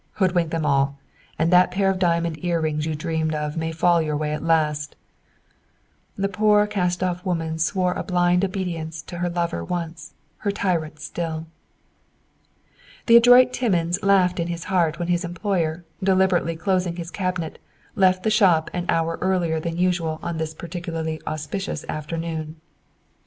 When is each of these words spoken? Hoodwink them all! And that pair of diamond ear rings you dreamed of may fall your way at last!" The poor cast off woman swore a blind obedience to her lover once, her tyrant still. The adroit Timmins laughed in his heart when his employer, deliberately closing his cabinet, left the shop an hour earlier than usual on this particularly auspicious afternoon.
Hoodwink 0.13 0.49
them 0.49 0.65
all! 0.65 0.97
And 1.37 1.53
that 1.53 1.69
pair 1.69 1.87
of 1.91 1.99
diamond 1.99 2.43
ear 2.43 2.59
rings 2.59 2.87
you 2.87 2.95
dreamed 2.95 3.35
of 3.35 3.55
may 3.55 3.71
fall 3.71 4.01
your 4.01 4.17
way 4.17 4.33
at 4.33 4.41
last!" 4.41 4.95
The 6.15 6.27
poor 6.27 6.65
cast 6.65 7.03
off 7.03 7.23
woman 7.23 7.59
swore 7.59 7.93
a 7.93 8.01
blind 8.01 8.43
obedience 8.43 9.03
to 9.03 9.19
her 9.19 9.29
lover 9.29 9.63
once, 9.63 10.15
her 10.37 10.49
tyrant 10.49 10.99
still. 10.99 11.45
The 13.05 13.15
adroit 13.17 13.53
Timmins 13.53 14.01
laughed 14.01 14.39
in 14.39 14.47
his 14.47 14.63
heart 14.63 14.97
when 14.97 15.07
his 15.09 15.23
employer, 15.23 15.85
deliberately 16.03 16.55
closing 16.55 16.95
his 16.95 17.11
cabinet, 17.11 17.59
left 17.95 18.23
the 18.23 18.31
shop 18.31 18.71
an 18.73 18.85
hour 18.89 19.19
earlier 19.21 19.59
than 19.59 19.77
usual 19.77 20.17
on 20.23 20.39
this 20.39 20.55
particularly 20.55 21.21
auspicious 21.27 21.85
afternoon. 21.87 22.55